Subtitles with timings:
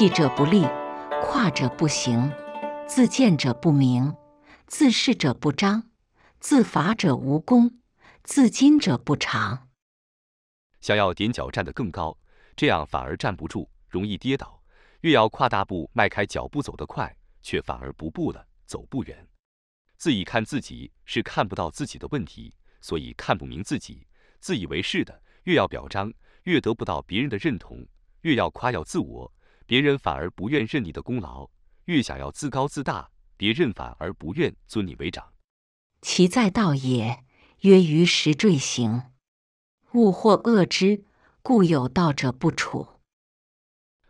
[0.00, 0.62] 弃者不立，
[1.22, 2.32] 跨者不行，
[2.88, 4.16] 自见者不明，
[4.66, 5.90] 自是者不彰，
[6.38, 7.78] 自伐者无功，
[8.22, 9.68] 自矜者不长。
[10.80, 12.16] 想要踮脚站得更高，
[12.56, 14.62] 这样反而站不住，容易跌倒；
[15.02, 19.28] 越要跨大步迈开脚步走得快，却反而不步了，走不远。
[19.98, 24.06] 自以看自己是看不到自己的问题，所以看不明自己。
[24.38, 26.10] 自以为是的，越要表彰，
[26.44, 27.86] 越得不到别人的认同；
[28.22, 29.30] 越要夸耀自我，
[29.70, 31.48] 别人反而不愿认你的功劳；
[31.84, 35.32] 越想要自高自大，别人反而不愿尊你为长。
[36.02, 37.22] 其在道也，
[37.60, 39.12] 曰于时坠行。
[39.92, 41.04] 物或恶之，
[41.40, 42.84] 故有道者不处。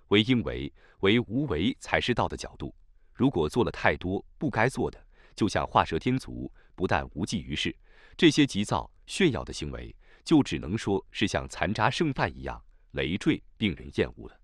[0.08, 2.74] 为因为，为无为才是道的角度。
[3.12, 4.98] 如果做了太多不该做的，
[5.36, 7.76] 就像画蛇添足，不但无济于事，
[8.16, 9.94] 这些急躁炫耀的行为，
[10.24, 14.39] 就只能说是像残渣剩饭一样累赘，令人厌恶了。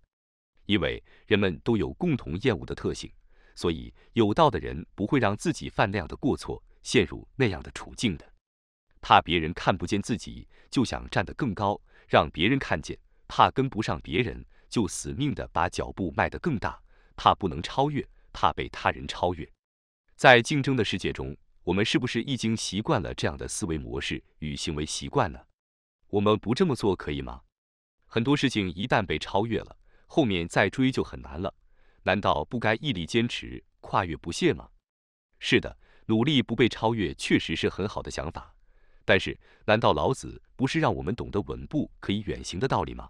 [0.66, 3.10] 因为人们都有共同厌恶的特性，
[3.54, 8.32] 所以有道的人不会让自己犯那样的过错，陷入那样的处境的。
[9.00, 12.96] 怕别人看不见自己，就想站得更高，让别人看见；
[13.28, 16.82] 怕跟不上别人，就死命的把脚步迈得更大；
[17.16, 19.48] 怕不能超越，怕被他人超越。
[20.16, 25.38] 在竞争的世界中，我们是不是已经习惯了这样的思维模式与行为习惯呢？
[26.08, 27.42] 我们不这么做可以吗？
[28.06, 29.76] 很多事情一旦被超越了，
[30.06, 31.52] 后面再追就很难了。
[32.04, 34.68] 难道不该毅力坚持，跨越不懈吗？
[35.38, 35.76] 是的，
[36.06, 38.54] 努力不被超越确实是很好的想法。
[39.04, 43.08] 但是，难道老子不是让我们懂得稳步可以远行的道理吗？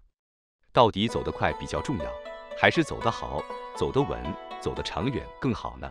[0.73, 2.11] 到底走得快比较重要，
[2.59, 3.43] 还是走得好、
[3.75, 4.23] 走得稳、
[4.61, 5.91] 走得长远更好呢？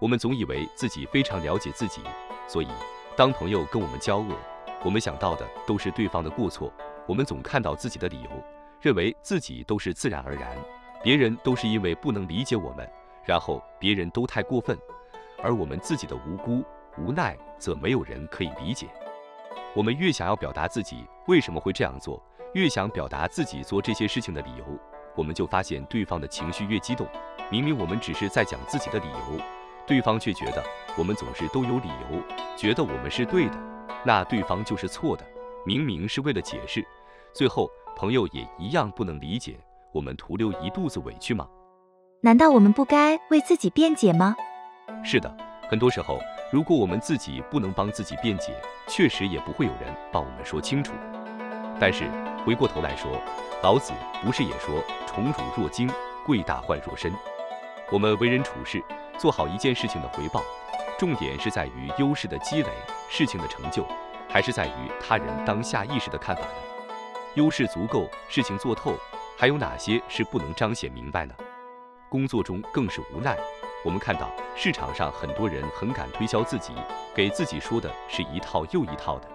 [0.00, 2.02] 我们总以为自己非常了解自己，
[2.46, 2.68] 所以
[3.16, 4.36] 当朋友跟我们交恶，
[4.84, 6.72] 我们想到的都是对方的过错。
[7.08, 8.30] 我们总看到自己的理由，
[8.80, 10.56] 认为自己都是自然而然，
[11.02, 12.88] 别人都是因为不能理解我们，
[13.24, 14.78] 然后别人都太过分，
[15.42, 16.64] 而我们自己的无辜
[16.98, 18.86] 无奈，则没有人可以理解。
[19.74, 22.22] 我们越想要表达自己为什么会这样做，
[22.54, 24.64] 越想表达自己做这些事情的理由，
[25.14, 27.06] 我们就发现对方的情绪越激动。
[27.50, 29.40] 明明我们只是在讲自己的理由。
[29.86, 30.64] 对方却觉得
[30.98, 32.20] 我们总是都有理由，
[32.56, 33.56] 觉得我们是对的，
[34.04, 35.24] 那对方就是错的。
[35.64, 36.84] 明明是为了解释，
[37.36, 39.60] 最后朋友也一样不能理解，
[39.92, 41.46] 我们徒留一肚子委屈吗？
[42.22, 44.34] 难道我们不该为自己辩解吗？
[45.04, 45.36] 是的，
[45.68, 46.18] 很多时候，
[46.50, 48.54] 如果我们自己不能帮自己辩解，
[48.88, 50.94] 确实也不会有人帮我们说清楚。
[51.78, 52.04] 但是
[52.46, 53.10] 回过头来说，
[53.62, 53.92] 老子
[54.24, 55.90] 不是也说“宠辱若惊，
[56.24, 57.12] 贵大患若身”？
[57.92, 58.82] 我们为人处事。
[59.18, 60.42] 做好一件事情的回报，
[60.98, 62.68] 重点是在于优势的积累、
[63.10, 63.86] 事情的成就，
[64.26, 66.75] 还是在于他人当下意识的看法呢？
[67.36, 68.94] 优势足够，事情做透，
[69.36, 71.34] 还有哪些是不能彰显明白呢？
[72.08, 73.36] 工作中更是无奈。
[73.84, 76.72] 我们看到市场上很多人很敢推销自己，
[77.14, 79.28] 给自己说的是一套又一套的。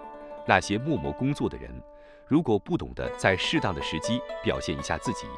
[0.44, 1.70] 那些默默工作的人，
[2.26, 5.28] 如果不懂得在适当的时机表现一下自己，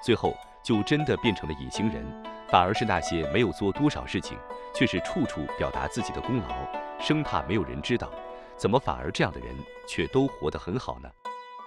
[0.00, 2.06] 最后就真的变成了隐形人。
[2.48, 4.38] 反而是那些没有做多少事情，
[4.72, 6.54] 却是处处表达自己的功劳，
[7.00, 8.08] 生怕没有人知道，
[8.56, 9.48] 怎么反而这样的人
[9.88, 11.10] 却都活得很好呢？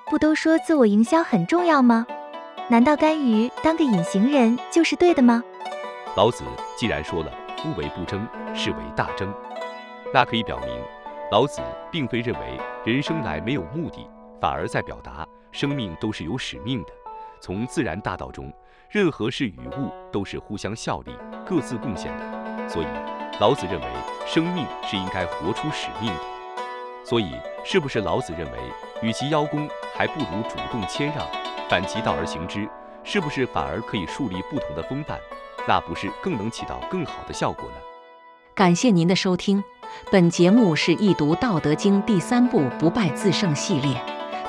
[0.08, 2.06] 不都说自我营销很重要吗？
[2.70, 5.44] 难道甘于当个隐形人就是对的吗？
[6.16, 6.44] 老子
[6.78, 9.34] 既然说了“夫为不争，是为大争”，
[10.14, 10.70] 那可以表明，
[11.32, 11.60] 老子
[11.92, 14.08] 并非认为人生来没有目的，
[14.40, 16.90] 反而在表达生命都是有使命的。
[17.42, 18.54] 从自然大道中。
[18.88, 21.12] 任何事与物都是互相效力、
[21.46, 22.86] 各自贡献的，所以
[23.42, 23.88] 老子认为
[24.26, 26.22] 生命是应该活出使命的。
[27.04, 27.32] 所以，
[27.66, 28.60] 是不是老子认为，
[29.02, 31.28] 与其邀功，还不如主动谦让，
[31.70, 32.68] 反其道而行之？
[33.04, 35.20] 是不是反而可以树立不同的风范？
[35.68, 37.76] 那不是更能起到更好的效果呢？
[38.54, 39.64] 感谢您的收听，
[40.12, 44.02] 本节目是易读《道德经》第三部“不败自胜”系列，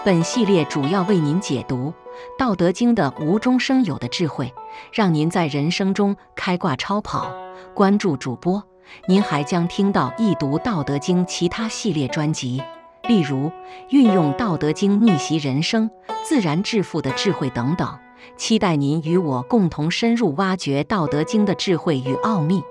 [0.04, 1.90] 本系列主要为您解读。
[2.38, 4.54] 《道德经》的无中生有的智慧，
[4.92, 7.30] 让您在人生中开挂超跑。
[7.74, 8.62] 关注主播，
[9.06, 12.62] 您还将听到易读《道德经》其他系列专辑，
[13.08, 13.50] 例如
[13.90, 15.90] 运用《道德经》逆袭人生、
[16.24, 17.98] 自然致富的智慧等等。
[18.36, 22.62] 期待您与我共同深入挖掘《道德经》的智慧与奥秘。